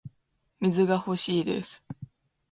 [0.61, 1.83] 水が欲しいです